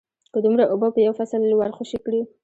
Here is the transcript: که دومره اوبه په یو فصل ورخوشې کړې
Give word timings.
که 0.33 0.39
دومره 0.43 0.63
اوبه 0.71 0.87
په 0.95 0.99
یو 1.05 1.13
فصل 1.19 1.41
ورخوشې 1.55 1.99
کړې 2.05 2.21